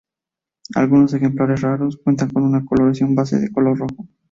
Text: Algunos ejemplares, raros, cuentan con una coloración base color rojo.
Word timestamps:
Algunos 0.73 1.13
ejemplares, 1.13 1.61
raros, 1.61 1.99
cuentan 2.03 2.31
con 2.31 2.41
una 2.41 2.65
coloración 2.65 3.13
base 3.13 3.51
color 3.53 3.77
rojo. 3.77 4.07